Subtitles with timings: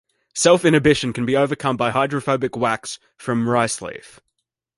[0.33, 4.19] Self inhibition can be overcome by hydrophobic wax from rice leaf.